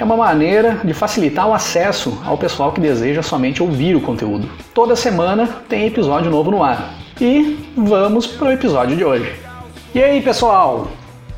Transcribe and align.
É 0.00 0.04
uma 0.04 0.16
maneira 0.16 0.80
de 0.82 0.94
facilitar 0.94 1.46
o 1.46 1.52
acesso 1.52 2.22
ao 2.24 2.38
pessoal 2.38 2.72
que 2.72 2.80
deseja 2.80 3.22
somente 3.22 3.62
ouvir 3.62 3.94
o 3.94 4.00
conteúdo. 4.00 4.48
Toda 4.72 4.96
semana 4.96 5.46
tem 5.68 5.86
episódio 5.86 6.30
novo 6.30 6.50
no 6.50 6.64
ar. 6.64 6.94
E 7.20 7.58
vamos 7.76 8.26
para 8.26 8.48
o 8.48 8.50
episódio 8.50 8.96
de 8.96 9.04
hoje. 9.04 9.30
E 9.94 10.02
aí, 10.02 10.22
pessoal? 10.22 10.88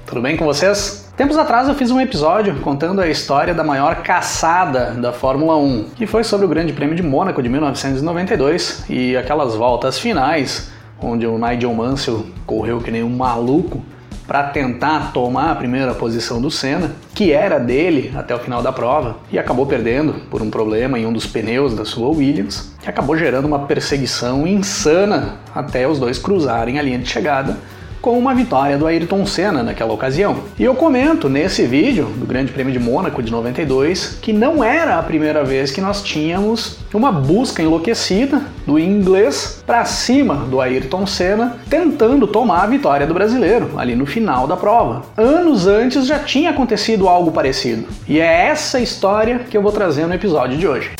Tudo 0.07 0.21
bem 0.21 0.37
com 0.37 0.45
vocês? 0.45 1.13
Tempos 1.17 1.37
atrás 1.37 1.67
eu 1.67 1.75
fiz 1.75 1.91
um 1.91 2.01
episódio 2.01 2.55
contando 2.61 3.01
a 3.01 3.09
história 3.09 3.53
da 3.53 3.65
maior 3.65 3.97
caçada 3.97 4.93
da 4.93 5.13
Fórmula 5.13 5.57
1, 5.57 5.91
que 5.97 6.07
foi 6.07 6.23
sobre 6.23 6.47
o 6.47 6.49
Grande 6.49 6.73
Prêmio 6.73 6.95
de 6.95 7.03
Mônaco 7.03 7.43
de 7.43 7.49
1992 7.49 8.85
e 8.89 9.17
aquelas 9.17 9.57
voltas 9.57 9.99
finais 9.99 10.71
onde 11.01 11.27
o 11.27 11.37
Nigel 11.37 11.75
Mansell 11.75 12.27
correu 12.47 12.79
que 12.79 12.93
nem 12.93 13.03
um 13.03 13.11
maluco 13.11 13.83
para 14.25 14.45
tentar 14.45 15.13
tomar 15.13 15.51
a 15.51 15.55
primeira 15.57 15.95
posição 15.95 16.41
do 16.41 16.49
Senna, 16.49 16.93
que 17.15 17.33
era 17.33 17.59
dele 17.59 18.13
até 18.17 18.35
o 18.35 18.39
final 18.39 18.63
da 18.63 18.73
prova, 18.73 19.17
e 19.31 19.39
acabou 19.39 19.67
perdendo 19.67 20.15
por 20.31 20.41
um 20.41 20.51
problema 20.51 20.99
em 20.99 21.07
um 21.07 21.13
dos 21.13 21.27
pneus 21.27 21.75
da 21.75 21.85
sua 21.85 22.09
Williams, 22.09 22.73
que 22.83 22.89
acabou 22.89 23.17
gerando 23.17 23.47
uma 23.47 23.67
perseguição 23.67 24.47
insana 24.47 25.37
até 25.55 25.87
os 25.87 25.99
dois 25.99 26.19
cruzarem 26.19 26.79
a 26.79 26.83
linha 26.83 26.99
de 26.99 27.09
chegada 27.09 27.59
com 28.03 28.19
uma 28.19 28.35
vitória 28.35 28.77
do 28.77 28.87
Ayrton 28.87 29.25
Senna 29.25 29.63
naquela 29.63 29.93
ocasião. 29.93 30.41
E 30.59 30.65
eu 30.65 30.75
comento 30.75 31.29
nesse 31.29 31.65
vídeo 31.65 32.07
do 32.17 32.27
Grande 32.27 32.51
Prêmio 32.53 32.73
de 32.73 32.81
Mônaco 32.81 33.23
de 33.23 33.31
92 33.31 34.19
que 34.21 34.33
não 34.33 34.63
era 34.63 34.99
a 34.99 35.03
primeira 35.03 35.45
vez 35.45 35.71
que 35.71 35.81
nós 35.81 36.03
tínhamos 36.03 36.79
uma 36.93 37.13
busca 37.13 37.63
enlouquecida 37.63 38.43
do 38.67 38.79
inglês 38.79 39.63
para 39.65 39.85
cima 39.85 40.35
do 40.35 40.61
Ayrton 40.61 41.07
Senna, 41.07 41.57
tentando 41.71 42.27
tomar 42.27 42.65
a 42.65 42.67
vitória 42.67 43.07
do 43.07 43.15
brasileiro 43.15 43.71
ali 43.77 43.95
no 43.95 44.05
final 44.05 44.47
da 44.47 44.57
prova. 44.57 45.03
Anos 45.17 45.67
antes 45.67 46.07
já 46.07 46.19
tinha 46.19 46.51
acontecido 46.51 47.09
algo 47.09 47.31
parecido. 47.31 47.87
E 48.09 48.21
é 48.21 48.47
essa 48.49 48.81
história 48.81 49.39
que 49.49 49.57
eu 49.57 49.63
vou 49.63 49.73
trazer 49.73 50.07
no 50.07 50.15
episódio 50.15 50.59
de 50.59 50.67
hoje. 50.67 50.91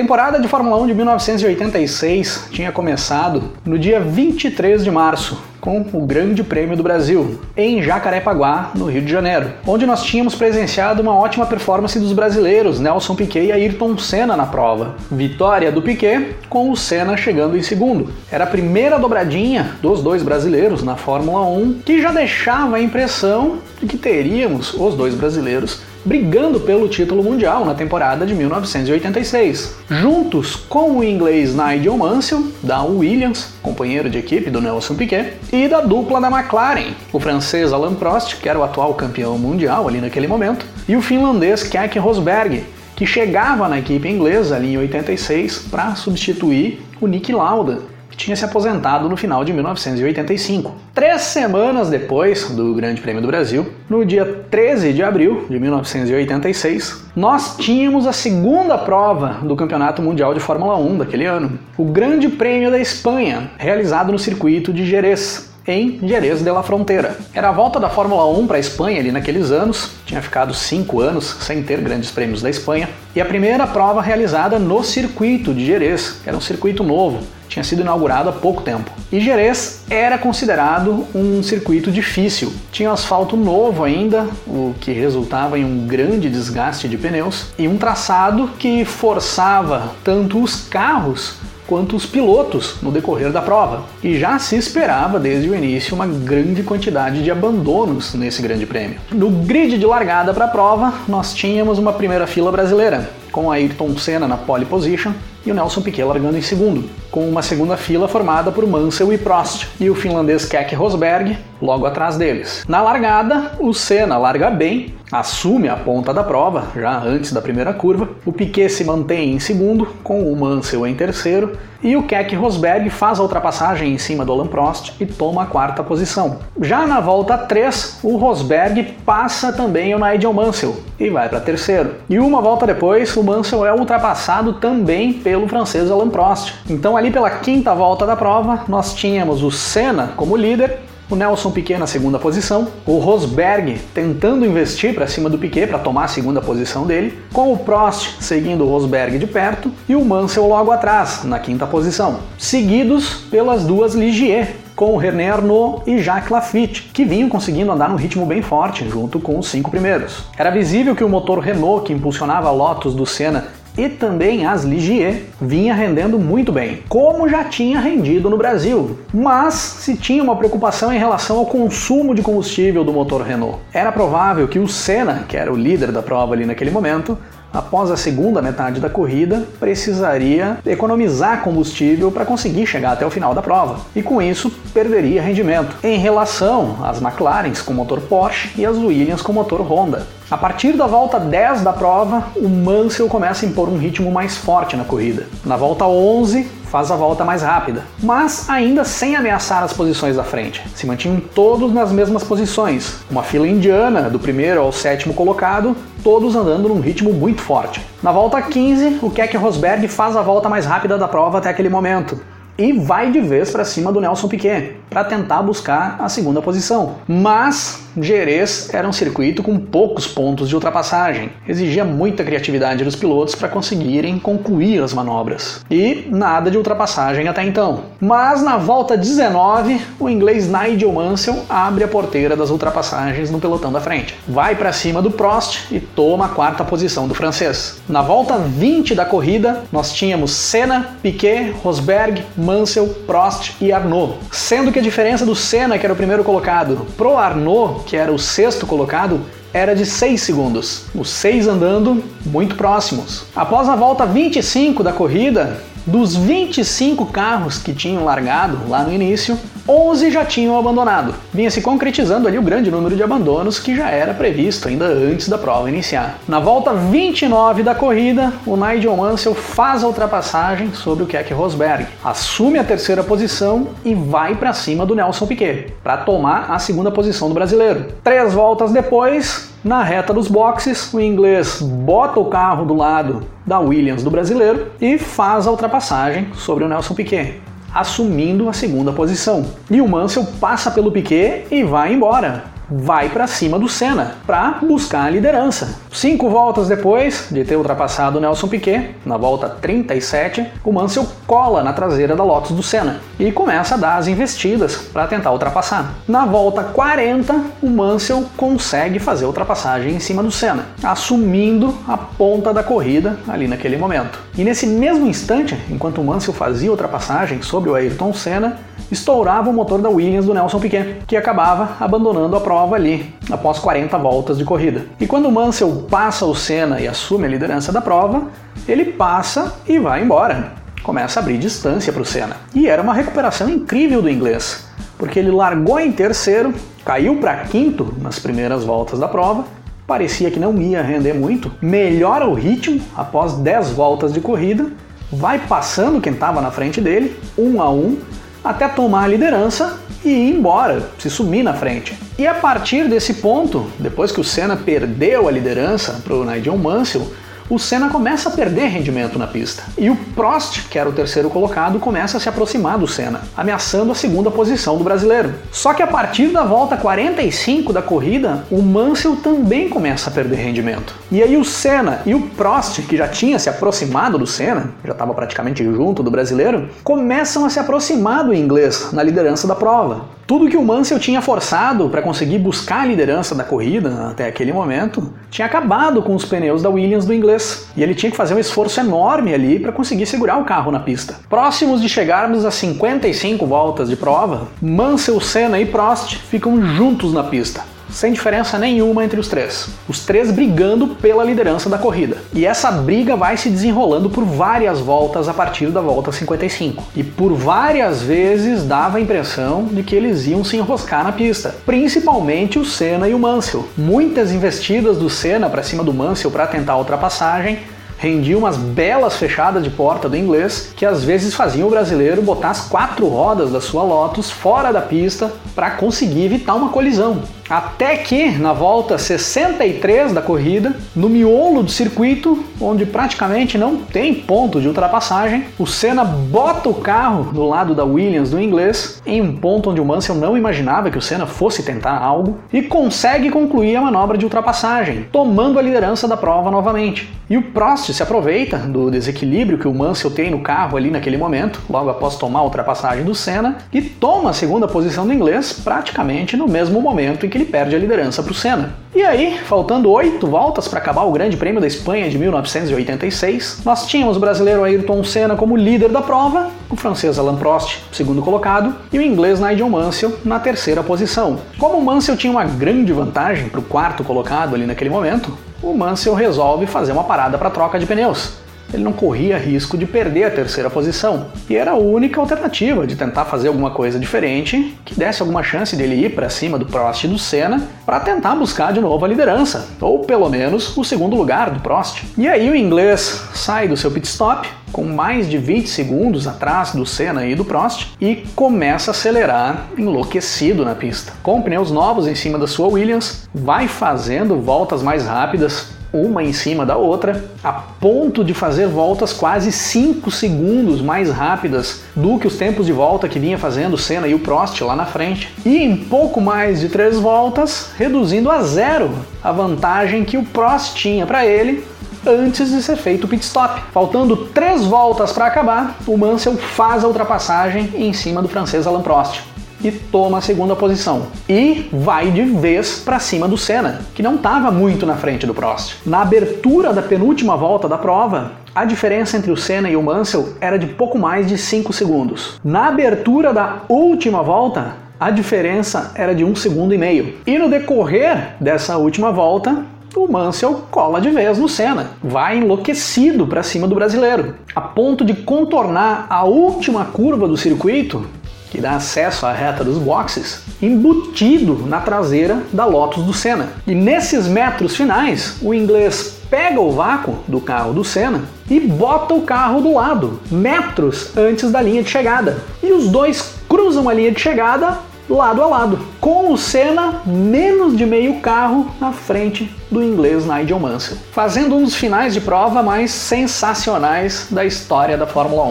Temporada 0.00 0.40
de 0.40 0.48
Fórmula 0.48 0.78
1 0.78 0.86
de 0.86 0.94
1986 0.94 2.48
tinha 2.50 2.72
começado 2.72 3.52
no 3.66 3.78
dia 3.78 4.00
23 4.00 4.82
de 4.82 4.90
março, 4.90 5.38
com 5.60 5.84
o 5.92 6.06
Grande 6.06 6.42
Prêmio 6.42 6.74
do 6.74 6.82
Brasil, 6.82 7.38
em 7.54 7.82
Jacarepaguá, 7.82 8.70
no 8.74 8.86
Rio 8.86 9.02
de 9.02 9.12
Janeiro, 9.12 9.52
onde 9.66 9.84
nós 9.84 10.02
tínhamos 10.02 10.34
presenciado 10.34 11.02
uma 11.02 11.14
ótima 11.14 11.44
performance 11.44 11.98
dos 11.98 12.14
brasileiros, 12.14 12.80
Nelson 12.80 13.14
Piquet 13.14 13.44
e 13.44 13.52
Ayrton 13.52 13.98
Senna 13.98 14.38
na 14.38 14.46
prova. 14.46 14.96
Vitória 15.10 15.70
do 15.70 15.82
Piquet, 15.82 16.34
com 16.48 16.70
o 16.70 16.76
Senna 16.76 17.14
chegando 17.18 17.58
em 17.58 17.62
segundo. 17.62 18.10
Era 18.32 18.44
a 18.44 18.46
primeira 18.46 18.98
dobradinha 18.98 19.72
dos 19.82 20.02
dois 20.02 20.22
brasileiros 20.22 20.82
na 20.82 20.96
Fórmula 20.96 21.46
1, 21.46 21.80
que 21.84 22.00
já 22.00 22.10
deixava 22.10 22.76
a 22.76 22.82
impressão 22.82 23.58
de 23.78 23.86
que 23.86 23.98
teríamos 23.98 24.72
os 24.72 24.94
dois 24.94 25.14
brasileiros 25.14 25.82
brigando 26.04 26.60
pelo 26.60 26.88
título 26.88 27.22
mundial 27.22 27.64
na 27.64 27.74
temporada 27.74 28.26
de 28.26 28.34
1986. 28.34 29.76
Juntos 29.88 30.56
com 30.56 30.98
o 30.98 31.04
inglês 31.04 31.54
Nigel 31.54 31.96
Mansell, 31.96 32.46
da 32.62 32.82
Williams, 32.82 33.54
companheiro 33.62 34.08
de 34.08 34.18
equipe 34.18 34.50
do 34.50 34.60
Nelson 34.60 34.94
Piquet, 34.94 35.34
e 35.52 35.68
da 35.68 35.80
dupla 35.80 36.20
da 36.20 36.28
McLaren, 36.28 36.94
o 37.12 37.20
francês 37.20 37.72
Alain 37.72 37.94
Prost, 37.94 38.36
que 38.36 38.48
era 38.48 38.58
o 38.58 38.62
atual 38.62 38.94
campeão 38.94 39.38
mundial 39.38 39.88
ali 39.88 40.00
naquele 40.00 40.26
momento, 40.26 40.64
e 40.88 40.96
o 40.96 41.02
finlandês 41.02 41.62
Keke 41.62 41.98
Rosberg, 41.98 42.64
que 42.96 43.06
chegava 43.06 43.68
na 43.68 43.78
equipe 43.78 44.08
inglesa 44.08 44.56
ali 44.56 44.74
em 44.74 44.78
86 44.78 45.68
para 45.70 45.94
substituir 45.94 46.82
o 47.00 47.06
Nick 47.06 47.32
Lauda, 47.32 47.78
tinha 48.20 48.36
se 48.36 48.44
aposentado 48.44 49.08
no 49.08 49.16
final 49.16 49.42
de 49.44 49.52
1985. 49.52 50.74
Três 50.94 51.22
semanas 51.22 51.88
depois 51.88 52.50
do 52.50 52.74
Grande 52.74 53.00
Prêmio 53.00 53.22
do 53.22 53.28
Brasil, 53.28 53.66
no 53.88 54.04
dia 54.04 54.44
13 54.50 54.92
de 54.92 55.02
abril 55.02 55.46
de 55.48 55.58
1986, 55.58 57.06
nós 57.16 57.56
tínhamos 57.56 58.06
a 58.06 58.12
segunda 58.12 58.76
prova 58.76 59.38
do 59.42 59.56
Campeonato 59.56 60.02
Mundial 60.02 60.34
de 60.34 60.40
Fórmula 60.40 60.76
1 60.76 60.98
daquele 60.98 61.24
ano, 61.24 61.58
o 61.78 61.84
Grande 61.84 62.28
Prêmio 62.28 62.70
da 62.70 62.78
Espanha, 62.78 63.52
realizado 63.56 64.12
no 64.12 64.18
circuito 64.18 64.70
de 64.70 64.84
Jerez, 64.84 65.50
em 65.66 65.98
Jerez 66.06 66.42
de 66.42 66.50
la 66.50 66.62
Frontera. 66.62 67.16
Era 67.32 67.48
a 67.48 67.52
volta 67.52 67.80
da 67.80 67.88
Fórmula 67.88 68.26
1 68.26 68.46
para 68.46 68.58
a 68.58 68.60
Espanha 68.60 69.00
ali 69.00 69.10
naqueles 69.10 69.50
anos, 69.50 69.92
tinha 70.04 70.20
ficado 70.20 70.52
cinco 70.52 71.00
anos 71.00 71.38
sem 71.40 71.62
ter 71.62 71.80
grandes 71.80 72.10
prêmios 72.10 72.42
da 72.42 72.50
Espanha, 72.50 72.88
e 73.16 73.20
a 73.20 73.24
primeira 73.24 73.66
prova 73.66 74.02
realizada 74.02 74.58
no 74.58 74.84
circuito 74.84 75.54
de 75.54 75.64
Jerez, 75.64 76.20
que 76.22 76.28
era 76.28 76.36
um 76.36 76.40
circuito 76.40 76.84
novo, 76.84 77.20
tinha 77.50 77.64
sido 77.64 77.82
inaugurado 77.82 78.28
há 78.28 78.32
pouco 78.32 78.62
tempo. 78.62 78.90
E 79.12 79.20
Jerez 79.20 79.84
era 79.90 80.16
considerado 80.16 81.06
um 81.12 81.42
circuito 81.42 81.90
difícil. 81.90 82.52
Tinha 82.70 82.92
asfalto 82.92 83.36
novo 83.36 83.82
ainda, 83.82 84.28
o 84.46 84.72
que 84.80 84.92
resultava 84.92 85.58
em 85.58 85.64
um 85.64 85.86
grande 85.86 86.30
desgaste 86.30 86.88
de 86.88 86.96
pneus, 86.96 87.48
e 87.58 87.66
um 87.66 87.76
traçado 87.76 88.48
que 88.58 88.84
forçava 88.84 89.90
tanto 90.04 90.40
os 90.40 90.68
carros 90.68 91.34
quanto 91.66 91.94
os 91.94 92.04
pilotos 92.04 92.76
no 92.82 92.90
decorrer 92.90 93.30
da 93.30 93.42
prova. 93.42 93.84
E 94.02 94.18
já 94.18 94.38
se 94.38 94.56
esperava 94.56 95.20
desde 95.20 95.48
o 95.48 95.54
início 95.54 95.94
uma 95.94 96.06
grande 96.06 96.62
quantidade 96.62 97.22
de 97.22 97.30
abandonos 97.30 98.14
nesse 98.14 98.42
grande 98.42 98.66
prêmio. 98.66 99.00
No 99.12 99.30
grid 99.30 99.78
de 99.78 99.86
largada 99.86 100.34
para 100.34 100.46
a 100.46 100.48
prova, 100.48 100.94
nós 101.06 101.32
tínhamos 101.32 101.78
uma 101.78 101.92
primeira 101.92 102.26
fila 102.26 102.50
brasileira, 102.50 103.10
com 103.30 103.52
Ayrton 103.52 103.96
Senna 103.96 104.26
na 104.26 104.36
pole 104.36 104.64
position 104.64 105.12
e 105.44 105.50
o 105.50 105.54
Nelson 105.54 105.80
Piquet 105.80 106.04
largando 106.04 106.36
em 106.36 106.42
segundo, 106.42 106.88
com 107.10 107.28
uma 107.28 107.42
segunda 107.42 107.76
fila 107.76 108.08
formada 108.08 108.52
por 108.52 108.66
Mansell 108.66 109.12
e 109.12 109.18
Prost, 109.18 109.66
e 109.78 109.90
o 109.90 109.94
finlandês 109.94 110.44
Keke 110.44 110.74
Rosberg 110.74 111.38
logo 111.60 111.86
atrás 111.86 112.16
deles. 112.16 112.64
Na 112.68 112.80
largada, 112.82 113.52
o 113.58 113.72
Senna 113.72 114.16
larga 114.16 114.50
bem, 114.50 114.94
assume 115.12 115.68
a 115.68 115.76
ponta 115.76 116.14
da 116.14 116.22
prova, 116.22 116.68
já 116.74 116.98
antes 117.02 117.32
da 117.32 117.42
primeira 117.42 117.74
curva, 117.74 118.08
o 118.24 118.32
Piquet 118.32 118.68
se 118.68 118.84
mantém 118.84 119.34
em 119.34 119.38
segundo, 119.38 119.86
com 120.02 120.32
o 120.32 120.36
Mansell 120.36 120.86
em 120.86 120.94
terceiro, 120.94 121.52
e 121.82 121.96
o 121.96 122.02
Keck 122.02 122.34
Rosberg 122.36 122.90
faz 122.90 123.18
a 123.18 123.22
ultrapassagem 123.22 123.94
em 123.94 123.98
cima 123.98 124.24
do 124.24 124.32
Alan 124.32 124.46
Prost 124.46 124.92
e 125.00 125.06
toma 125.06 125.44
a 125.44 125.46
quarta 125.46 125.82
posição. 125.82 126.38
Já 126.60 126.86
na 126.86 127.00
volta 127.00 127.38
3, 127.38 128.00
o 128.02 128.16
Rosberg 128.16 128.82
passa 129.04 129.52
também 129.52 129.94
o 129.94 129.98
Nigel 129.98 130.32
Mansell 130.32 130.76
e 130.98 131.08
vai 131.08 131.28
para 131.28 131.40
terceiro. 131.40 131.94
E 132.08 132.18
uma 132.18 132.42
volta 132.42 132.66
depois, 132.66 133.16
o 133.16 133.24
Mansell 133.24 133.64
é 133.64 133.72
ultrapassado 133.72 134.54
também 134.54 135.14
pelo 135.30 135.46
francês 135.46 135.88
Alan 135.88 136.08
Prost. 136.08 136.54
Então 136.68 136.96
ali 136.96 137.08
pela 137.08 137.30
quinta 137.30 137.72
volta 137.72 138.04
da 138.04 138.16
prova, 138.16 138.64
nós 138.66 138.94
tínhamos 138.94 139.44
o 139.44 139.50
Senna 139.50 140.12
como 140.16 140.36
líder 140.36 140.80
o 141.08 141.16
Nelson 141.16 141.50
Piquet 141.50 141.76
na 141.76 141.88
segunda 141.88 142.20
posição, 142.20 142.68
o 142.86 142.98
Rosberg 142.98 143.80
tentando 143.92 144.46
investir 144.46 144.94
para 144.94 145.08
cima 145.08 145.28
do 145.28 145.38
Piquet 145.38 145.66
para 145.66 145.80
tomar 145.80 146.04
a 146.04 146.08
segunda 146.08 146.40
posição 146.40 146.86
dele, 146.86 147.18
com 147.32 147.52
o 147.52 147.58
Prost 147.58 148.20
seguindo 148.20 148.64
o 148.64 148.68
Rosberg 148.68 149.18
de 149.18 149.26
perto 149.26 149.72
e 149.88 149.96
o 149.96 150.04
Mansell 150.04 150.46
logo 150.46 150.70
atrás, 150.70 151.24
na 151.24 151.40
quinta 151.40 151.66
posição, 151.66 152.20
seguidos 152.38 153.24
pelas 153.28 153.64
duas 153.64 153.94
Ligier, 153.94 154.54
com 154.76 154.94
o 154.94 154.96
René 154.96 155.30
Arnaud 155.30 155.82
e 155.84 155.98
Jacques 155.98 156.30
Lafitte, 156.30 156.90
que 156.94 157.04
vinham 157.04 157.28
conseguindo 157.28 157.72
andar 157.72 157.88
num 157.88 157.96
ritmo 157.96 158.24
bem 158.24 158.40
forte, 158.40 158.88
junto 158.88 159.18
com 159.18 159.36
os 159.36 159.48
cinco 159.48 159.68
primeiros. 159.68 160.24
Era 160.38 160.48
visível 160.48 160.94
que 160.94 161.04
o 161.04 161.08
motor 161.08 161.40
Renault, 161.40 161.86
que 161.86 161.92
impulsionava 161.92 162.48
a 162.48 162.52
Lotus 162.52 162.94
do 162.94 163.04
Senna 163.04 163.48
e 163.80 163.88
também 163.88 164.44
as 164.44 164.62
Ligier 164.62 165.22
vinha 165.40 165.72
rendendo 165.72 166.18
muito 166.18 166.52
bem, 166.52 166.82
como 166.86 167.26
já 167.26 167.44
tinha 167.44 167.80
rendido 167.80 168.28
no 168.28 168.36
Brasil. 168.36 168.98
Mas 169.12 169.54
se 169.54 169.96
tinha 169.96 170.22
uma 170.22 170.36
preocupação 170.36 170.92
em 170.92 170.98
relação 170.98 171.38
ao 171.38 171.46
consumo 171.46 172.14
de 172.14 172.20
combustível 172.20 172.84
do 172.84 172.92
motor 172.92 173.22
Renault. 173.22 173.58
Era 173.72 173.90
provável 173.90 174.46
que 174.46 174.58
o 174.58 174.68
Senna, 174.68 175.24
que 175.26 175.34
era 175.34 175.50
o 175.50 175.56
líder 175.56 175.92
da 175.92 176.02
prova 176.02 176.34
ali 176.34 176.44
naquele 176.44 176.70
momento, 176.70 177.16
após 177.52 177.90
a 177.90 177.96
segunda 177.96 178.40
metade 178.40 178.80
da 178.80 178.88
corrida, 178.90 179.46
precisaria 179.58 180.58
economizar 180.66 181.42
combustível 181.42 182.10
para 182.10 182.24
conseguir 182.24 182.66
chegar 182.66 182.92
até 182.92 183.06
o 183.06 183.10
final 183.10 183.34
da 183.34 183.42
prova, 183.42 183.80
e 183.94 184.02
com 184.02 184.20
isso 184.20 184.50
perderia 184.72 185.22
rendimento, 185.22 185.76
em 185.82 185.98
relação 185.98 186.78
às 186.84 187.00
McLarens 187.00 187.62
com 187.62 187.72
motor 187.72 188.00
Porsche 188.00 188.50
e 188.56 188.64
as 188.64 188.76
Williams 188.76 189.22
com 189.22 189.32
motor 189.32 189.60
Honda. 189.60 190.06
A 190.30 190.36
partir 190.36 190.74
da 190.74 190.86
volta 190.86 191.18
10 191.18 191.62
da 191.62 191.72
prova, 191.72 192.28
o 192.36 192.48
Mansell 192.48 193.08
começa 193.08 193.44
a 193.44 193.48
impor 193.48 193.68
um 193.68 193.76
ritmo 193.76 194.12
mais 194.12 194.36
forte 194.36 194.76
na 194.76 194.84
corrida. 194.84 195.26
Na 195.44 195.56
volta 195.56 195.84
11, 195.84 196.48
faz 196.70 196.90
a 196.90 196.96
volta 196.96 197.24
mais 197.24 197.42
rápida, 197.42 197.84
mas 198.00 198.48
ainda 198.48 198.84
sem 198.84 199.16
ameaçar 199.16 199.62
as 199.62 199.72
posições 199.72 200.16
da 200.16 200.22
frente. 200.22 200.62
Se 200.74 200.86
mantinham 200.86 201.20
todos 201.20 201.72
nas 201.72 201.90
mesmas 201.90 202.22
posições, 202.22 203.00
uma 203.10 203.24
fila 203.24 203.46
indiana 203.46 204.08
do 204.08 204.20
primeiro 204.20 204.60
ao 204.60 204.72
sétimo 204.72 205.12
colocado, 205.12 205.76
todos 206.02 206.36
andando 206.36 206.68
num 206.68 206.80
ritmo 206.80 207.12
muito 207.12 207.42
forte. 207.42 207.84
Na 208.02 208.12
volta 208.12 208.40
15, 208.40 209.00
o 209.02 209.10
Keck 209.10 209.36
Rosberg 209.36 209.88
faz 209.88 210.16
a 210.16 210.22
volta 210.22 210.48
mais 210.48 210.64
rápida 210.64 210.96
da 210.96 211.08
prova 211.08 211.38
até 211.38 211.50
aquele 211.50 211.68
momento 211.68 212.20
e 212.60 212.74
vai 212.74 213.10
de 213.10 213.20
vez 213.20 213.50
para 213.50 213.64
cima 213.64 213.90
do 213.90 214.00
Nelson 214.00 214.28
Piquet 214.28 214.76
para 214.90 215.04
tentar 215.04 215.42
buscar 215.42 215.96
a 215.98 216.08
segunda 216.08 216.42
posição. 216.42 216.96
Mas 217.08 217.88
Jerez 217.96 218.72
era 218.72 218.88
um 218.88 218.92
circuito 218.92 219.42
com 219.42 219.58
poucos 219.58 220.06
pontos 220.06 220.48
de 220.48 220.54
ultrapassagem, 220.54 221.30
exigia 221.48 221.84
muita 221.84 222.22
criatividade 222.22 222.84
dos 222.84 222.94
pilotos 222.94 223.34
para 223.34 223.48
conseguirem 223.48 224.18
concluir 224.18 224.82
as 224.82 224.92
manobras. 224.92 225.64
E 225.70 226.06
nada 226.10 226.50
de 226.50 226.56
ultrapassagem 226.56 227.26
até 227.28 227.44
então. 227.44 227.84
Mas 228.00 228.42
na 228.42 228.56
volta 228.58 228.96
19, 228.96 229.80
o 229.98 230.08
inglês 230.08 230.48
Nigel 230.48 230.92
Mansell 230.92 231.44
abre 231.48 231.84
a 231.84 231.88
porteira 231.88 232.36
das 232.36 232.50
ultrapassagens 232.50 233.30
no 233.30 233.40
pelotão 233.40 233.72
da 233.72 233.80
frente. 233.80 234.14
Vai 234.28 234.54
para 234.54 234.72
cima 234.72 235.00
do 235.00 235.10
Prost 235.10 235.70
e 235.70 235.80
toma 235.80 236.26
a 236.26 236.28
quarta 236.28 236.64
posição 236.64 237.08
do 237.08 237.14
francês. 237.14 237.80
Na 237.88 238.02
volta 238.02 238.38
20 238.38 238.94
da 238.94 239.04
corrida, 239.04 239.62
nós 239.72 239.92
tínhamos 239.92 240.32
Senna, 240.32 240.96
Piquet, 241.02 241.54
Rosberg, 241.62 242.24
Mansell, 242.50 242.88
Prost 243.06 243.52
e 243.60 243.70
Arnaud. 243.70 244.14
Sendo 244.32 244.72
que 244.72 244.80
a 244.80 244.82
diferença 244.82 245.24
do 245.24 245.36
Senna, 245.36 245.78
que 245.78 245.86
era 245.86 245.92
o 245.92 245.96
primeiro 245.96 246.24
colocado, 246.24 246.84
pro 246.96 247.16
Arnaud, 247.16 247.84
que 247.84 247.96
era 247.96 248.10
o 248.10 248.18
sexto 248.18 248.66
colocado, 248.66 249.20
era 249.52 249.74
de 249.74 249.86
6 249.86 250.20
segundos, 250.20 250.84
os 250.94 251.08
seis 251.08 251.46
andando 251.46 252.02
muito 252.26 252.56
próximos. 252.56 253.24
Após 253.34 253.68
a 253.68 253.76
volta 253.76 254.04
25 254.04 254.82
da 254.82 254.92
corrida, 254.92 255.60
dos 255.86 256.16
25 256.16 257.06
carros 257.06 257.58
que 257.58 257.72
tinham 257.72 258.04
largado 258.04 258.68
lá 258.68 258.82
no 258.82 258.92
início, 258.92 259.38
11 259.70 260.10
já 260.10 260.24
tinham 260.24 260.58
abandonado. 260.58 261.14
Vinha 261.32 261.48
se 261.48 261.62
concretizando 261.62 262.26
ali 262.26 262.36
o 262.36 262.42
grande 262.42 262.72
número 262.72 262.96
de 262.96 263.04
abandonos 263.04 263.60
que 263.60 263.76
já 263.76 263.88
era 263.88 264.12
previsto 264.12 264.66
ainda 264.66 264.86
antes 264.86 265.28
da 265.28 265.38
prova 265.38 265.68
iniciar. 265.68 266.18
Na 266.26 266.40
volta 266.40 266.74
29 266.74 267.62
da 267.62 267.72
corrida, 267.72 268.32
o 268.44 268.56
Nigel 268.56 268.96
Mansell 268.96 269.32
faz 269.32 269.84
a 269.84 269.86
ultrapassagem 269.86 270.74
sobre 270.74 271.04
o 271.04 271.06
Keck 271.06 271.32
Rosberg, 271.32 271.86
assume 272.02 272.58
a 272.58 272.64
terceira 272.64 273.04
posição 273.04 273.68
e 273.84 273.94
vai 273.94 274.34
para 274.34 274.52
cima 274.52 274.84
do 274.84 274.96
Nelson 274.96 275.28
Piquet 275.28 275.72
para 275.84 275.98
tomar 275.98 276.50
a 276.50 276.58
segunda 276.58 276.90
posição 276.90 277.28
do 277.28 277.34
brasileiro. 277.34 277.92
Três 278.02 278.34
voltas 278.34 278.72
depois, 278.72 279.52
na 279.62 279.84
reta 279.84 280.12
dos 280.12 280.26
boxes, 280.26 280.92
o 280.92 281.00
inglês 281.00 281.62
bota 281.62 282.18
o 282.18 282.24
carro 282.24 282.64
do 282.64 282.74
lado 282.74 283.22
da 283.46 283.60
Williams 283.60 284.02
do 284.02 284.10
brasileiro 284.10 284.66
e 284.80 284.98
faz 284.98 285.46
a 285.46 285.50
ultrapassagem 285.52 286.26
sobre 286.34 286.64
o 286.64 286.68
Nelson 286.68 286.94
Piquet 286.94 287.40
assumindo 287.74 288.48
a 288.48 288.52
segunda 288.52 288.92
posição. 288.92 289.46
E 289.70 289.80
o 289.80 289.88
Mansell 289.88 290.26
passa 290.40 290.70
pelo 290.70 290.92
Piquet 290.92 291.46
e 291.50 291.62
vai 291.62 291.92
embora 291.94 292.44
vai 292.70 293.08
para 293.08 293.26
cima 293.26 293.58
do 293.58 293.68
Senna 293.68 294.14
para 294.26 294.58
buscar 294.62 295.06
a 295.06 295.10
liderança. 295.10 295.76
Cinco 295.92 296.30
voltas 296.30 296.68
depois 296.68 297.26
de 297.30 297.44
ter 297.44 297.56
ultrapassado 297.56 298.18
o 298.18 298.20
Nelson 298.20 298.46
Piquet, 298.46 298.94
na 299.04 299.16
volta 299.16 299.48
37, 299.48 300.46
o 300.64 300.72
Mansell 300.72 301.06
cola 301.26 301.62
na 301.62 301.72
traseira 301.72 302.14
da 302.14 302.22
Lotus 302.22 302.52
do 302.52 302.62
Senna 302.62 303.00
e 303.18 303.32
começa 303.32 303.74
a 303.74 303.78
dar 303.78 303.96
as 303.96 304.06
investidas 304.06 304.76
para 304.76 305.06
tentar 305.08 305.32
ultrapassar. 305.32 305.94
Na 306.06 306.24
volta 306.24 306.62
40, 306.62 307.44
o 307.62 307.68
Mansell 307.68 308.24
consegue 308.36 308.98
fazer 308.98 309.24
a 309.24 309.28
ultrapassagem 309.28 309.94
em 309.94 310.00
cima 310.00 310.22
do 310.22 310.30
Senna, 310.30 310.66
assumindo 310.82 311.74
a 311.88 311.96
ponta 311.96 312.54
da 312.54 312.62
corrida 312.62 313.18
ali 313.26 313.48
naquele 313.48 313.76
momento. 313.76 314.18
E 314.36 314.44
nesse 314.44 314.66
mesmo 314.66 315.06
instante, 315.06 315.58
enquanto 315.68 316.00
o 316.00 316.04
Mansell 316.04 316.32
fazia 316.32 316.68
a 316.68 316.72
ultrapassagem 316.72 317.42
sobre 317.42 317.70
o 317.70 317.74
Ayrton 317.74 318.12
Senna, 318.12 318.58
estourava 318.90 319.50
o 319.50 319.52
motor 319.52 319.80
da 319.80 319.88
Williams 319.88 320.26
do 320.26 320.34
Nelson 320.34 320.58
Piquet, 320.58 321.02
que 321.06 321.16
acabava 321.16 321.76
abandonando 321.80 322.36
a 322.36 322.40
prova 322.40 322.59
ali, 322.74 323.14
após 323.30 323.58
40 323.58 323.96
voltas 323.98 324.38
de 324.38 324.44
corrida. 324.44 324.86
E 325.00 325.06
quando 325.06 325.30
Mansell 325.30 325.86
passa 325.90 326.24
o 326.26 326.34
Senna 326.34 326.80
e 326.80 326.86
assume 326.86 327.26
a 327.26 327.28
liderança 327.28 327.72
da 327.72 327.80
prova, 327.80 328.28
ele 328.68 328.84
passa 328.84 329.54
e 329.66 329.78
vai 329.78 330.02
embora. 330.02 330.52
Começa 330.82 331.18
a 331.18 331.22
abrir 331.22 331.38
distância 331.38 331.92
para 331.92 332.02
o 332.02 332.04
Senna. 332.04 332.36
E 332.54 332.68
era 332.68 332.82
uma 332.82 332.94
recuperação 332.94 333.48
incrível 333.48 334.00
do 334.02 334.10
inglês, 334.10 334.66
porque 334.98 335.18
ele 335.18 335.30
largou 335.30 335.78
em 335.80 335.92
terceiro, 335.92 336.54
caiu 336.84 337.16
para 337.16 337.36
quinto 337.44 337.94
nas 338.00 338.18
primeiras 338.18 338.64
voltas 338.64 338.98
da 338.98 339.08
prova, 339.08 339.44
parecia 339.86 340.30
que 340.30 340.38
não 340.38 340.56
ia 340.60 340.82
render 340.82 341.14
muito, 341.14 341.50
melhora 341.60 342.26
o 342.26 342.34
ritmo 342.34 342.80
após 342.96 343.34
10 343.34 343.70
voltas 343.70 344.12
de 344.12 344.20
corrida, 344.20 344.70
vai 345.12 345.38
passando 345.38 346.00
quem 346.00 346.12
estava 346.12 346.40
na 346.40 346.50
frente 346.50 346.80
dele, 346.80 347.18
um 347.36 347.60
a 347.60 347.70
um, 347.70 347.98
até 348.44 348.68
tomar 348.68 349.04
a 349.04 349.08
liderança 349.08 349.78
e 350.04 350.08
ir 350.08 350.36
embora, 350.36 350.88
se 350.98 351.10
sumir 351.10 351.42
na 351.42 351.52
frente. 351.52 351.98
E 352.20 352.26
a 352.26 352.34
partir 352.34 352.86
desse 352.86 353.14
ponto, 353.14 353.72
depois 353.78 354.12
que 354.12 354.20
o 354.20 354.24
Senna 354.24 354.54
perdeu 354.54 355.26
a 355.26 355.30
liderança 355.30 356.02
para 356.04 356.14
o 356.14 356.22
Nigel 356.22 356.58
Mansell, 356.58 357.10
o 357.50 357.58
Senna 357.58 357.90
começa 357.90 358.28
a 358.28 358.32
perder 358.32 358.68
rendimento 358.68 359.18
na 359.18 359.26
pista. 359.26 359.64
E 359.76 359.90
o 359.90 359.96
Prost, 359.96 360.68
que 360.68 360.78
era 360.78 360.88
o 360.88 360.92
terceiro 360.92 361.28
colocado, 361.28 361.80
começa 361.80 362.16
a 362.16 362.20
se 362.20 362.28
aproximar 362.28 362.78
do 362.78 362.86
Senna, 362.86 363.22
ameaçando 363.36 363.90
a 363.90 363.94
segunda 363.94 364.30
posição 364.30 364.78
do 364.78 364.84
brasileiro. 364.84 365.34
Só 365.50 365.74
que 365.74 365.82
a 365.82 365.86
partir 365.86 366.28
da 366.28 366.44
volta 366.44 366.76
45 366.76 367.72
da 367.72 367.82
corrida, 367.82 368.44
o 368.52 368.62
Mansell 368.62 369.16
também 369.16 369.68
começa 369.68 370.08
a 370.08 370.12
perder 370.12 370.36
rendimento. 370.36 370.94
E 371.10 371.20
aí 371.20 371.36
o 371.36 371.44
Senna 371.44 372.02
e 372.06 372.14
o 372.14 372.22
Prost, 372.28 372.82
que 372.82 372.96
já 372.96 373.08
tinha 373.08 373.36
se 373.36 373.50
aproximado 373.50 374.16
do 374.16 374.28
Senna, 374.28 374.70
já 374.84 374.92
estava 374.92 375.12
praticamente 375.12 375.64
junto 375.64 376.04
do 376.04 376.10
brasileiro, 376.10 376.68
começam 376.84 377.44
a 377.44 377.50
se 377.50 377.58
aproximar 377.58 378.22
do 378.22 378.32
inglês 378.32 378.92
na 378.92 379.02
liderança 379.02 379.48
da 379.48 379.56
prova. 379.56 380.20
Tudo 380.24 380.48
que 380.48 380.56
o 380.56 380.64
Mansell 380.64 381.00
tinha 381.00 381.20
forçado 381.20 381.88
para 381.88 382.00
conseguir 382.02 382.38
buscar 382.38 382.82
a 382.82 382.86
liderança 382.86 383.34
da 383.34 383.42
corrida 383.42 384.10
até 384.10 384.28
aquele 384.28 384.52
momento 384.52 385.12
tinha 385.28 385.44
acabado 385.44 386.02
com 386.02 386.14
os 386.14 386.24
pneus 386.24 386.62
da 386.62 386.70
Williams 386.70 387.04
do 387.04 387.12
inglês 387.12 387.39
e 387.76 387.82
ele 387.82 387.94
tinha 387.94 388.10
que 388.10 388.16
fazer 388.16 388.34
um 388.34 388.38
esforço 388.38 388.80
enorme 388.80 389.34
ali 389.34 389.58
para 389.58 389.72
conseguir 389.72 390.06
segurar 390.06 390.38
o 390.38 390.44
carro 390.44 390.70
na 390.70 390.80
pista. 390.80 391.16
Próximos 391.28 391.80
de 391.80 391.88
chegarmos 391.88 392.44
a 392.44 392.50
55 392.50 393.46
voltas 393.46 393.88
de 393.88 393.96
prova, 393.96 394.48
Mansell, 394.60 395.20
Senna 395.20 395.60
e 395.60 395.66
Prost 395.66 396.16
ficam 396.16 396.60
juntos 396.74 397.12
na 397.12 397.24
pista 397.24 397.62
sem 397.92 398.12
diferença 398.12 398.58
nenhuma 398.58 399.04
entre 399.04 399.18
os 399.18 399.28
três. 399.28 399.68
Os 399.88 400.04
três 400.04 400.30
brigando 400.30 400.88
pela 400.88 401.24
liderança 401.24 401.68
da 401.68 401.78
corrida. 401.78 402.18
E 402.32 402.46
essa 402.46 402.70
briga 402.70 403.16
vai 403.16 403.36
se 403.36 403.48
desenrolando 403.48 404.10
por 404.10 404.24
várias 404.24 404.80
voltas 404.80 405.28
a 405.28 405.34
partir 405.34 405.68
da 405.68 405.80
volta 405.80 406.12
55. 406.12 406.82
E 406.94 407.02
por 407.02 407.32
várias 407.34 408.02
vezes 408.02 408.64
dava 408.64 408.98
a 408.98 409.00
impressão 409.00 409.64
de 409.64 409.82
que 409.82 409.94
eles 409.94 410.26
iam 410.26 410.44
se 410.44 410.56
enroscar 410.56 411.04
na 411.04 411.12
pista, 411.12 411.54
principalmente 411.66 412.58
o 412.58 412.64
Senna 412.64 413.08
e 413.08 413.14
o 413.14 413.18
Mansell. 413.18 413.66
Muitas 413.76 414.32
investidas 414.32 414.98
do 414.98 415.10
Senna 415.10 415.48
para 415.48 415.62
cima 415.62 415.84
do 415.84 415.92
Mansell 415.92 416.30
para 416.30 416.46
tentar 416.46 416.74
a 416.74 416.78
ultrapassagem 416.78 417.58
rendia 418.00 418.38
umas 418.38 418.56
belas 418.56 419.16
fechadas 419.16 419.62
de 419.62 419.68
porta 419.68 420.08
do 420.08 420.16
inglês 420.16 420.72
que 420.74 420.86
às 420.86 421.04
vezes 421.04 421.34
faziam 421.34 421.68
o 421.68 421.70
brasileiro 421.70 422.22
botar 422.22 422.48
as 422.48 422.62
quatro 422.62 423.06
rodas 423.06 423.52
da 423.52 423.60
sua 423.60 423.82
Lotus 423.82 424.30
fora 424.30 424.72
da 424.72 424.80
pista 424.80 425.30
para 425.54 425.72
conseguir 425.72 426.24
evitar 426.24 426.54
uma 426.54 426.70
colisão. 426.70 427.22
Até 427.50 427.96
que, 427.96 428.30
na 428.38 428.52
volta 428.52 428.96
63 428.96 430.12
da 430.12 430.22
corrida, 430.22 430.76
no 430.94 431.08
miolo 431.08 431.64
do 431.64 431.70
circuito, 431.72 432.44
onde 432.60 432.86
praticamente 432.86 433.58
não 433.58 433.78
tem 433.78 434.14
ponto 434.14 434.60
de 434.60 434.68
ultrapassagem, 434.68 435.46
o 435.58 435.66
Senna 435.66 436.04
bota 436.04 436.68
o 436.68 436.74
carro 436.74 437.32
do 437.32 437.44
lado 437.44 437.74
da 437.74 437.84
Williams 437.84 438.30
do 438.30 438.40
inglês, 438.40 439.02
em 439.04 439.20
um 439.20 439.36
ponto 439.36 439.68
onde 439.68 439.80
o 439.80 439.84
Mansell 439.84 440.14
não 440.14 440.38
imaginava 440.38 440.92
que 440.92 440.98
o 440.98 441.02
Senna 441.02 441.26
fosse 441.26 441.64
tentar 441.64 441.98
algo, 441.98 442.38
e 442.52 442.62
consegue 442.62 443.30
concluir 443.30 443.74
a 443.74 443.80
manobra 443.80 444.16
de 444.16 444.24
ultrapassagem, 444.24 445.08
tomando 445.10 445.58
a 445.58 445.62
liderança 445.62 446.06
da 446.06 446.16
prova 446.16 446.52
novamente. 446.52 447.12
E 447.28 447.36
o 447.36 447.42
Prost 447.42 447.92
se 447.92 448.02
aproveita 448.02 448.58
do 448.58 448.92
desequilíbrio 448.92 449.58
que 449.58 449.66
o 449.66 449.74
Mansell 449.74 450.12
tem 450.12 450.30
no 450.30 450.40
carro 450.40 450.76
ali 450.76 450.88
naquele 450.88 451.16
momento, 451.16 451.60
logo 451.68 451.90
após 451.90 452.14
tomar 452.14 452.40
a 452.40 452.44
ultrapassagem 452.44 453.04
do 453.04 453.14
Senna, 453.14 453.58
e 453.72 453.82
toma 453.82 454.30
a 454.30 454.32
segunda 454.32 454.68
posição 454.68 455.04
do 455.04 455.12
inglês 455.12 455.52
praticamente 455.52 456.36
no 456.36 456.46
mesmo 456.46 456.80
momento 456.80 457.26
em 457.26 457.28
que 457.28 457.39
ele 457.40 457.46
perde 457.46 457.74
a 457.74 457.78
liderança 457.78 458.22
para 458.22 458.32
o 458.32 458.34
Senna. 458.34 458.74
E 458.94 459.02
aí, 459.02 459.38
faltando 459.46 459.90
oito 459.90 460.26
voltas 460.26 460.68
para 460.68 460.78
acabar 460.78 461.04
o 461.04 461.12
Grande 461.12 461.36
Prêmio 461.36 461.60
da 461.60 461.66
Espanha 461.66 462.08
de 462.10 462.18
1986, 462.18 463.62
nós 463.64 463.86
tínhamos 463.86 464.16
o 464.16 464.20
brasileiro 464.20 464.62
Ayrton 464.62 465.02
Senna 465.02 465.36
como 465.36 465.56
líder 465.56 465.88
da 465.88 466.02
prova, 466.02 466.50
o 466.68 466.76
francês 466.76 467.18
Alain 467.18 467.36
Prost 467.36 467.78
segundo 467.92 468.20
colocado 468.20 468.74
e 468.92 468.98
o 468.98 469.02
inglês 469.02 469.40
Nigel 469.40 469.70
Mansell 469.70 470.18
na 470.24 470.38
terceira 470.38 470.82
posição. 470.82 471.38
Como 471.58 471.78
o 471.78 471.84
Mansell 471.84 472.16
tinha 472.16 472.30
uma 472.30 472.44
grande 472.44 472.92
vantagem 472.92 473.48
para 473.48 473.60
o 473.60 473.64
quarto 473.64 474.04
colocado 474.04 474.54
ali 474.54 474.66
naquele 474.66 474.90
momento, 474.90 475.36
o 475.62 475.74
Mansell 475.74 476.14
resolve 476.14 476.66
fazer 476.66 476.92
uma 476.92 477.04
parada 477.04 477.38
para 477.38 477.50
troca 477.50 477.78
de 477.78 477.86
pneus 477.86 478.40
ele 478.72 478.82
não 478.82 478.92
corria 478.92 479.38
risco 479.38 479.76
de 479.76 479.86
perder 479.86 480.24
a 480.24 480.30
terceira 480.30 480.70
posição. 480.70 481.26
E 481.48 481.56
era 481.56 481.72
a 481.72 481.76
única 481.76 482.20
alternativa 482.20 482.86
de 482.86 482.96
tentar 482.96 483.24
fazer 483.24 483.48
alguma 483.48 483.70
coisa 483.70 483.98
diferente 483.98 484.76
que 484.84 484.94
desse 484.94 485.22
alguma 485.22 485.42
chance 485.42 485.76
dele 485.76 486.06
ir 486.06 486.14
para 486.14 486.28
cima 486.28 486.58
do 486.58 486.66
Prost 486.66 487.04
e 487.04 487.08
do 487.08 487.18
Senna 487.18 487.62
para 487.84 488.00
tentar 488.00 488.34
buscar 488.34 488.72
de 488.72 488.80
novo 488.80 489.04
a 489.04 489.08
liderança, 489.08 489.68
ou 489.80 490.00
pelo 490.00 490.28
menos 490.28 490.76
o 490.76 490.84
segundo 490.84 491.16
lugar 491.16 491.50
do 491.50 491.60
Prost. 491.60 492.04
E 492.16 492.28
aí 492.28 492.48
o 492.50 492.56
inglês 492.56 493.22
sai 493.34 493.68
do 493.68 493.76
seu 493.76 493.90
pit 493.90 494.06
stop 494.06 494.48
com 494.72 494.84
mais 494.84 495.28
de 495.28 495.36
20 495.36 495.68
segundos 495.68 496.26
atrás 496.26 496.72
do 496.72 496.86
Senna 496.86 497.26
e 497.26 497.34
do 497.34 497.44
Prost 497.44 497.88
e 498.00 498.24
começa 498.34 498.90
a 498.90 498.92
acelerar 498.92 499.66
enlouquecido 499.76 500.64
na 500.64 500.74
pista. 500.74 501.12
Com 501.22 501.42
pneus 501.42 501.70
novos 501.70 502.06
em 502.06 502.14
cima 502.14 502.38
da 502.38 502.46
sua 502.46 502.68
Williams, 502.68 503.28
vai 503.34 503.66
fazendo 503.66 504.40
voltas 504.40 504.82
mais 504.82 505.06
rápidas, 505.06 505.79
uma 505.92 506.22
em 506.22 506.32
cima 506.32 506.64
da 506.64 506.76
outra, 506.76 507.24
a 507.42 507.52
ponto 507.52 508.24
de 508.24 508.34
fazer 508.34 508.66
voltas 508.66 509.12
quase 509.12 509.50
5 509.50 510.10
segundos 510.10 510.80
mais 510.80 511.10
rápidas 511.10 511.82
do 511.94 512.18
que 512.18 512.26
os 512.26 512.36
tempos 512.36 512.66
de 512.66 512.72
volta 512.72 513.08
que 513.08 513.18
vinha 513.18 513.38
fazendo 513.38 513.78
Senna 513.78 514.06
e 514.06 514.14
o 514.14 514.18
Prost 514.18 514.60
lá 514.60 514.76
na 514.76 514.86
frente. 514.86 515.32
E 515.44 515.58
em 515.58 515.76
pouco 515.76 516.20
mais 516.20 516.60
de 516.60 516.68
3 516.68 516.98
voltas, 516.98 517.70
reduzindo 517.76 518.30
a 518.30 518.42
zero 518.42 518.90
a 519.22 519.32
vantagem 519.32 520.04
que 520.04 520.16
o 520.16 520.24
Prost 520.24 520.74
tinha 520.74 521.06
para 521.06 521.26
ele 521.26 521.64
antes 522.06 522.50
de 522.50 522.62
ser 522.62 522.76
feito 522.76 523.04
o 523.04 523.08
pit 523.08 523.22
stop. 523.24 523.60
Faltando 523.72 524.16
três 524.16 524.64
voltas 524.64 525.12
para 525.12 525.26
acabar, 525.26 525.76
o 525.86 525.96
Mansell 525.96 526.36
faz 526.36 526.82
a 526.82 526.88
ultrapassagem 526.88 527.70
em 527.74 527.92
cima 527.92 528.22
do 528.22 528.28
francês 528.28 528.66
Alain 528.66 528.82
Prost 528.82 529.20
e 529.62 529.70
toma 529.70 530.18
a 530.18 530.20
segunda 530.20 530.56
posição. 530.56 531.06
E 531.28 531.68
vai 531.72 532.10
de 532.10 532.22
vez 532.22 532.78
para 532.78 532.98
cima 532.98 533.28
do 533.28 533.36
Senna, 533.36 533.80
que 533.94 534.02
não 534.02 534.16
estava 534.16 534.50
muito 534.50 534.86
na 534.86 534.96
frente 534.96 535.26
do 535.26 535.34
Prost. 535.34 535.76
Na 535.86 536.02
abertura 536.02 536.72
da 536.72 536.82
penúltima 536.82 537.36
volta 537.36 537.68
da 537.68 537.78
prova, 537.78 538.32
a 538.54 538.64
diferença 538.64 539.16
entre 539.16 539.30
o 539.30 539.36
Senna 539.36 539.70
e 539.70 539.76
o 539.76 539.82
Mansell 539.82 540.30
era 540.40 540.58
de 540.58 540.66
pouco 540.66 540.98
mais 540.98 541.26
de 541.26 541.38
5 541.38 541.72
segundos. 541.72 542.40
Na 542.44 542.66
abertura 542.66 543.32
da 543.32 543.62
última 543.68 544.22
volta, 544.22 544.74
a 544.98 545.10
diferença 545.10 545.92
era 545.94 546.14
de 546.14 546.24
um 546.24 546.34
segundo 546.34 546.74
e 546.74 546.78
meio. 546.78 547.14
E 547.26 547.38
no 547.38 547.48
decorrer 547.48 548.34
dessa 548.40 548.76
última 548.76 549.10
volta, 549.10 549.64
o 549.96 550.06
Mansell 550.10 550.66
cola 550.70 551.00
de 551.00 551.10
vez 551.10 551.38
no 551.38 551.48
Senna, 551.48 551.90
vai 552.02 552.38
enlouquecido 552.38 553.26
para 553.26 553.42
cima 553.42 553.66
do 553.66 553.74
brasileiro, 553.74 554.34
a 554.54 554.60
ponto 554.60 555.04
de 555.04 555.14
contornar 555.14 556.06
a 556.08 556.24
última 556.24 556.84
curva 556.84 557.26
do 557.26 557.36
circuito 557.36 558.06
que 558.50 558.60
dá 558.60 558.72
acesso 558.72 559.24
à 559.24 559.32
reta 559.32 559.64
dos 559.64 559.78
boxes, 559.78 560.42
embutido 560.60 561.64
na 561.66 561.80
traseira 561.80 562.42
da 562.52 562.66
Lotus 562.66 563.04
do 563.04 563.14
Senna. 563.14 563.50
E 563.66 563.74
nesses 563.74 564.26
metros 564.26 564.76
finais, 564.76 565.36
o 565.40 565.54
inglês 565.54 566.18
pega 566.28 566.60
o 566.60 566.72
vácuo 566.72 567.18
do 567.26 567.40
carro 567.40 567.72
do 567.72 567.84
Senna 567.84 568.22
e 568.48 568.60
bota 568.60 569.14
o 569.14 569.22
carro 569.22 569.60
do 569.60 569.74
lado, 569.74 570.20
metros 570.30 571.16
antes 571.16 571.50
da 571.50 571.62
linha 571.62 571.82
de 571.82 571.88
chegada. 571.88 572.42
E 572.62 572.72
os 572.72 572.88
dois 572.88 573.36
cruzam 573.48 573.88
a 573.88 573.94
linha 573.94 574.12
de 574.12 574.20
chegada 574.20 574.78
lado 575.08 575.42
a 575.42 575.46
lado, 575.46 575.78
com 576.00 576.32
o 576.32 576.38
Senna 576.38 577.02
menos 577.04 577.76
de 577.76 577.84
meio 577.84 578.20
carro 578.20 578.70
na 578.80 578.92
frente 578.92 579.52
do 579.70 579.82
inglês 579.82 580.24
Nigel 580.24 580.60
Mansell, 580.60 580.96
fazendo 581.12 581.56
um 581.56 581.64
dos 581.64 581.74
finais 581.74 582.14
de 582.14 582.20
prova 582.20 582.62
mais 582.62 582.92
sensacionais 582.92 584.28
da 584.30 584.44
história 584.44 584.96
da 584.96 585.06
Fórmula 585.06 585.46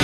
1. 0.00 0.03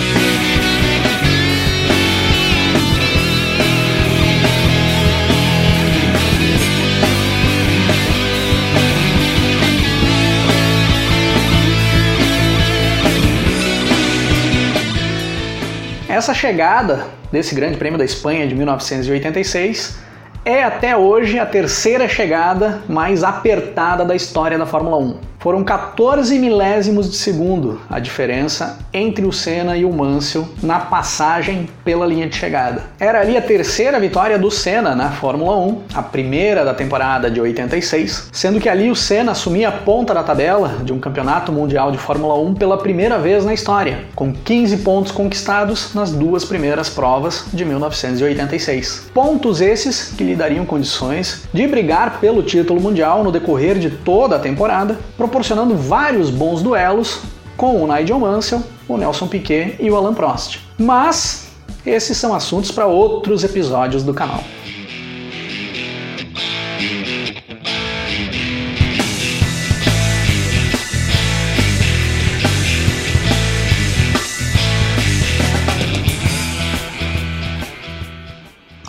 Essa 16.21 16.35
chegada 16.35 17.07
desse 17.31 17.55
Grande 17.55 17.77
Prêmio 17.77 17.97
da 17.97 18.05
Espanha 18.05 18.45
de 18.45 18.53
1986 18.53 19.97
é 20.45 20.63
até 20.63 20.95
hoje 20.95 21.39
a 21.39 21.47
terceira 21.47 22.07
chegada 22.07 22.79
mais 22.87 23.23
apertada 23.23 24.05
da 24.05 24.15
história 24.15 24.55
da 24.55 24.67
Fórmula 24.67 24.99
1. 24.99 25.17
Foram 25.39 25.63
14 25.63 26.37
milésimos 26.37 27.09
de 27.09 27.17
segundo 27.17 27.81
a 27.89 27.97
diferença 27.97 28.77
entre 28.93 29.25
o 29.25 29.31
Senna 29.31 29.75
e 29.75 29.83
o 29.83 29.91
Mansell 29.91 30.47
na 30.61 30.79
passagem 30.81 31.67
pela 31.83 32.05
linha 32.05 32.27
de 32.27 32.35
chegada. 32.35 32.83
Era 32.99 33.21
ali 33.21 33.37
a 33.37 33.41
terceira 33.41 33.99
vitória 33.99 34.37
do 34.37 34.49
Senna 34.49 34.95
na 34.95 35.11
Fórmula 35.11 35.57
1, 35.57 35.81
a 35.93 36.01
primeira 36.01 36.63
da 36.63 36.73
temporada 36.73 37.29
de 37.29 37.39
86, 37.39 38.29
sendo 38.31 38.59
que 38.59 38.69
ali 38.69 38.89
o 38.89 38.95
Senna 38.95 39.31
assumia 39.31 39.69
a 39.69 39.71
ponta 39.71 40.13
da 40.13 40.23
tabela 40.23 40.77
de 40.83 40.93
um 40.93 40.99
campeonato 40.99 41.51
mundial 41.51 41.91
de 41.91 41.97
Fórmula 41.97 42.35
1 42.35 42.55
pela 42.55 42.77
primeira 42.77 43.17
vez 43.17 43.45
na 43.45 43.53
história, 43.53 44.05
com 44.15 44.33
15 44.33 44.77
pontos 44.77 45.11
conquistados 45.11 45.93
nas 45.93 46.11
duas 46.11 46.45
primeiras 46.45 46.89
provas 46.89 47.45
de 47.53 47.65
1986. 47.65 49.11
Pontos 49.13 49.61
esses 49.61 50.13
que 50.17 50.23
lhe 50.23 50.35
dariam 50.35 50.65
condições 50.65 51.47
de 51.53 51.67
brigar 51.67 52.19
pelo 52.19 52.43
título 52.43 52.81
mundial 52.81 53.23
no 53.23 53.31
decorrer 53.31 53.77
de 53.77 53.89
toda 53.89 54.35
a 54.35 54.39
temporada, 54.39 54.97
proporcionando 55.17 55.75
vários 55.75 56.29
bons 56.29 56.61
duelos 56.61 57.21
com 57.57 57.83
o 57.83 57.87
Nigel 57.87 58.19
Mansell, 58.19 58.63
o 58.87 58.97
Nelson 58.97 59.27
Piquet 59.27 59.75
e 59.79 59.89
o 59.91 59.95
Alan 59.95 60.13
Prost. 60.13 60.59
Mas 60.77 61.50
esses 61.85 62.17
são 62.17 62.33
assuntos 62.33 62.71
para 62.71 62.85
outros 62.85 63.43
episódios 63.43 64.03
do 64.03 64.13
canal. 64.13 64.43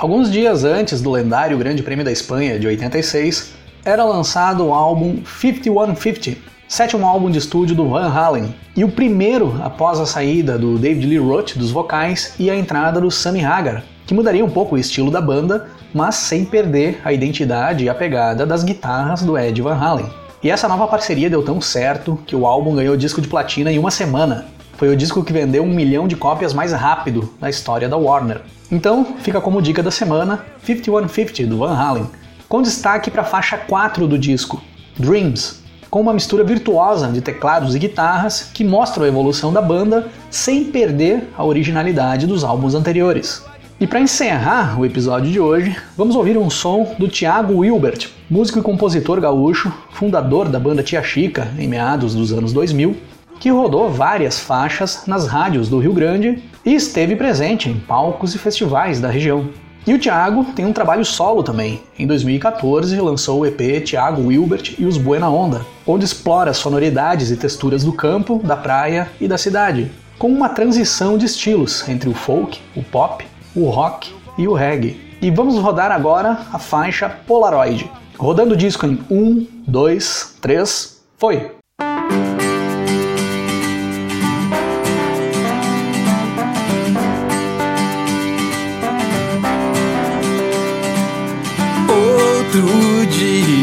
Alguns 0.03 0.33
dias 0.33 0.65
antes 0.65 1.01
do 1.01 1.13
lendário 1.13 1.57
Grande 1.57 1.81
Prêmio 1.81 2.05
da 2.05 2.11
Espanha 2.11 2.59
de 2.59 2.67
86, 2.67 3.53
era 3.85 4.05
lançado 4.05 4.67
o 4.67 4.75
álbum 4.75 5.23
5150, 5.25 6.52
sétimo 6.73 7.07
álbum 7.07 7.31
de 7.31 7.37
estúdio 7.37 7.77
do 7.77 7.87
Van 7.87 8.09
Halen, 8.09 8.55
e 8.75 8.83
o 8.83 8.91
primeiro 8.91 9.61
após 9.63 10.01
a 10.01 10.07
saída 10.07 10.59
do 10.59 10.79
David 10.79 11.07
Lee 11.07 11.19
Roth 11.19 11.55
dos 11.55 11.71
vocais 11.71 12.35
e 12.39 12.49
a 12.49 12.57
entrada 12.57 12.99
do 12.99 13.11
Sammy 13.11 13.45
Hagar, 13.45 13.85
que 14.07 14.15
mudaria 14.15 14.43
um 14.43 14.49
pouco 14.49 14.75
o 14.75 14.79
estilo 14.79 15.11
da 15.11 15.21
banda, 15.21 15.67
mas 15.93 16.15
sem 16.15 16.47
perder 16.47 16.99
a 17.05 17.13
identidade 17.13 17.85
e 17.85 17.91
a 17.91 17.95
pegada 17.95 18.47
das 18.47 18.65
guitarras 18.65 19.23
do 19.23 19.37
Ed 19.37 19.61
Van 19.61 19.75
Halen. 19.75 20.09
E 20.43 20.51
essa 20.51 20.67
nova 20.67 20.87
parceria 20.87 21.29
deu 21.29 21.43
tão 21.43 21.61
certo 21.61 22.19
que 22.27 22.35
o 22.35 22.47
álbum 22.47 22.75
ganhou 22.75 22.97
disco 22.97 23.21
de 23.21 23.29
platina 23.29 23.71
em 23.71 23.79
uma 23.79 23.91
semana. 23.91 24.47
Foi 24.79 24.89
o 24.89 24.97
disco 24.97 25.23
que 25.23 25.31
vendeu 25.31 25.63
um 25.65 25.75
milhão 25.75 26.09
de 26.09 26.17
cópias 26.17 26.55
mais 26.55 26.73
rápido 26.73 27.35
na 27.39 27.51
história 27.51 27.87
da 27.87 27.99
Warner. 27.99 28.41
Então, 28.71 29.05
fica 29.19 29.43
como 29.43 29.61
dica 29.61 29.83
da 29.83 29.91
semana 29.91 30.43
5150 30.65 31.47
do 31.47 31.59
Van 31.59 31.77
Halen, 31.77 32.07
com 32.49 32.63
destaque 32.63 33.11
para 33.11 33.21
a 33.21 33.27
faixa 33.27 33.59
4 33.59 34.09
do 34.09 34.19
disco, 34.19 34.63
Dreams, 34.99 35.62
com 35.93 36.01
uma 36.01 36.15
mistura 36.15 36.43
virtuosa 36.43 37.09
de 37.09 37.21
teclados 37.21 37.75
e 37.75 37.79
guitarras 37.79 38.51
que 38.55 38.65
mostra 38.65 39.05
a 39.05 39.09
evolução 39.09 39.53
da 39.53 39.61
banda 39.61 40.09
sem 40.31 40.65
perder 40.65 41.29
a 41.37 41.45
originalidade 41.45 42.27
dos 42.27 42.45
álbuns 42.45 42.75
anteriores. 42.75 43.45
E 43.79 43.87
para 43.87 44.01
encerrar 44.01 44.81
o 44.81 44.87
episódio 44.87 45.31
de 45.31 45.39
hoje, 45.39 45.77
vamos 45.95 46.17
ouvir 46.17 46.39
um 46.39 46.49
som 46.49 46.95
do 46.99 47.09
Thiago 47.09 47.59
Wilbert, 47.59 48.09
músico 48.31 48.59
e 48.59 48.63
compositor 48.63 49.21
gaúcho, 49.21 49.71
fundador 49.91 50.49
da 50.49 50.59
banda 50.59 50.83
Tia 50.83 51.03
Chica 51.03 51.53
em 51.59 51.69
meados 51.69 52.15
dos 52.15 52.33
anos 52.33 52.55
2000, 52.55 52.97
que 53.39 53.51
rodou 53.51 53.91
várias 53.91 54.41
faixas 54.41 55.03
nas 55.07 55.27
rádios 55.27 55.69
do 55.69 55.79
Rio 55.79 55.93
Grande 55.93 56.43
e 56.65 56.75
esteve 56.75 57.17
presente 57.17 57.69
em 57.69 57.79
palcos 57.79 58.35
e 58.35 58.39
festivais 58.39 58.99
da 58.99 59.11
região. 59.11 59.51
E 59.85 59.93
o 59.93 59.99
Thiago 59.99 60.45
tem 60.55 60.65
um 60.65 60.73
trabalho 60.73 61.05
solo 61.05 61.43
também. 61.43 61.83
Em 61.99 62.07
2014 62.07 63.01
lançou 63.01 63.41
o 63.41 63.47
EP 63.47 63.85
Thiago 63.85 64.29
Wilbert 64.29 64.77
e 64.79 64.87
os 64.87 64.97
Buena 64.97 65.29
Onda, 65.29 65.67
onde 65.85 66.05
explora 66.05 66.55
sonoridades 66.55 67.33
e 67.33 67.37
texturas 67.37 67.83
do 67.83 67.93
campo, 67.93 68.41
da 68.45 68.57
praia 68.57 69.11
e 69.21 69.27
da 69.27 69.37
cidade, 69.37 69.91
com 70.21 70.29
uma 70.29 70.49
transição 70.49 71.19
de 71.19 71.27
estilos 71.27 71.89
entre 71.89 72.09
o 72.09 72.15
folk, 72.15 72.61
o 72.77 72.83
pop, 72.85 73.27
o 73.57 73.69
rock 73.71 74.15
e 74.39 74.47
o 74.47 74.53
reggae. 74.53 75.01
E 75.21 75.33
vamos 75.33 75.59
rodar 75.59 75.91
agora 75.91 76.39
a 76.53 76.61
faixa 76.61 77.09
Polaroid. 77.09 77.91
Rodando 78.17 78.55
o 78.55 78.57
disco 78.57 78.87
em 78.87 79.01
1, 79.11 79.47
2, 79.67 80.37
3, 80.41 81.03
foi! 81.17 81.62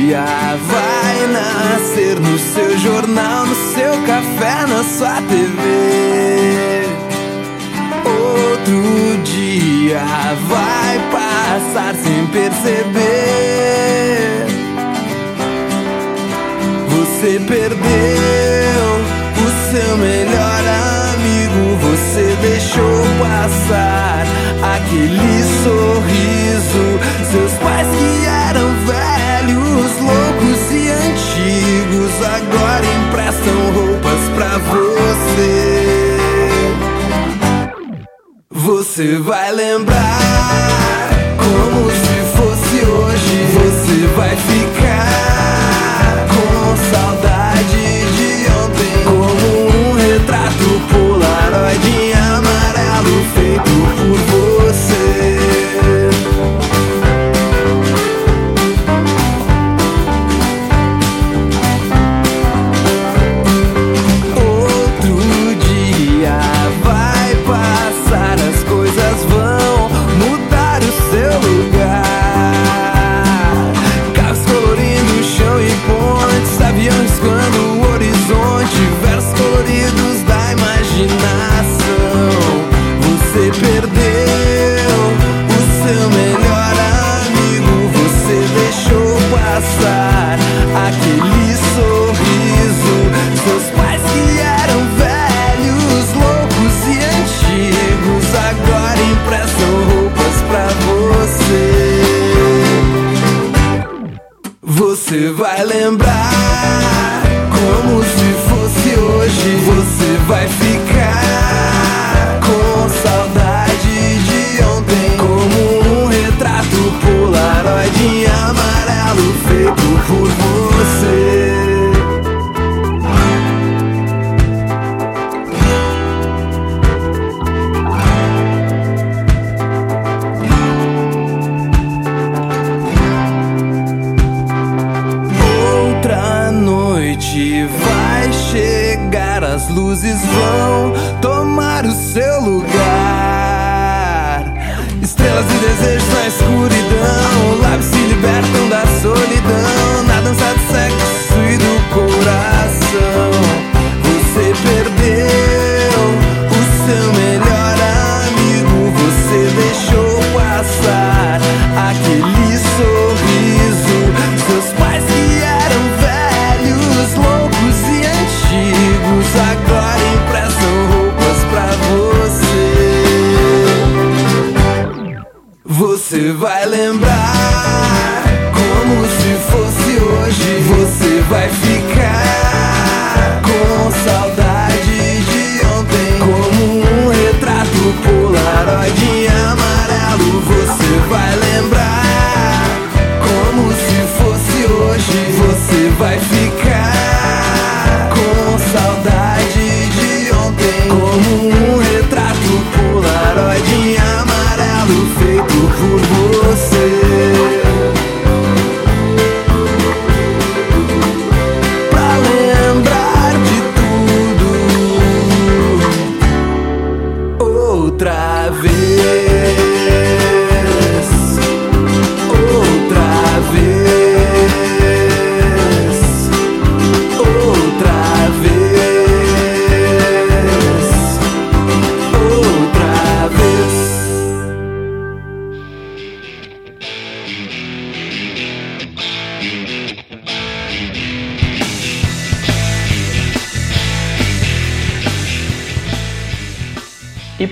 Dia 0.10 0.26
vai 0.66 1.28
nascer 1.28 2.20
no 2.20 2.40
seu 2.40 2.76
jornal, 2.80 3.46
no 3.46 3.54
seu 3.54 3.92
café, 4.08 4.66
na 4.68 4.84
sua 4.84 5.22
TV. 5.22 6.88
Outro 8.04 9.22
dia 9.24 10.02
vai 10.48 11.00
passar 11.12 11.94
sem 11.94 12.26
perceber. 12.28 12.90
Você 16.90 17.40
perdeu 17.48 17.80
o 19.38 19.50
seu 19.72 19.98
melhor 19.98 20.64
amigo, 21.14 21.78
você 21.84 22.36
deixou 22.42 23.06
passar 23.20 24.26
aquele 24.76 25.44
sorriso. 25.64 26.99
Antigos, 30.92 32.14
agora 32.26 32.86
emprestam 32.86 33.72
roupas 33.74 34.22
pra 34.36 34.58
você. 34.58 36.20
Você 38.52 39.18
vai 39.18 39.52
lembrar 39.52 41.10
como 41.38 41.90
se 41.90 42.18
fosse 42.38 42.86
hoje. 42.86 43.46
Você 43.54 44.08
vai 44.16 44.36
ficar 44.36 45.09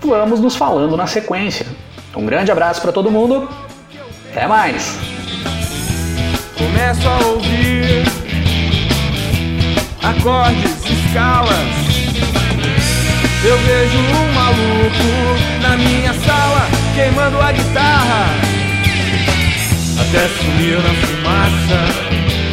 vamos 0.00 0.40
nos 0.40 0.56
falando 0.56 0.96
na 0.96 1.06
sequência. 1.06 1.66
Um 2.16 2.24
grande 2.24 2.50
abraço 2.50 2.80
para 2.80 2.92
todo 2.92 3.10
mundo. 3.10 3.48
Até 4.30 4.46
mais! 4.46 4.98
Começo 6.56 7.08
a 7.08 7.26
ouvir 7.26 8.04
acordes, 10.02 10.84
escalas. 10.84 11.86
Eu 13.44 13.56
vejo 13.58 13.98
um 13.98 14.32
maluco 14.32 15.62
na 15.62 15.76
minha 15.76 16.12
sala 16.14 16.66
queimando 16.94 17.40
a 17.40 17.52
guitarra. 17.52 18.26
Até 20.00 20.28
sumiu 20.28 20.82
na 20.82 20.94
fumaça. 20.94 22.45